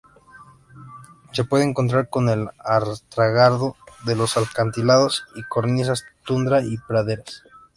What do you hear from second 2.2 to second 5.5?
el astrágalo, en los acantilados y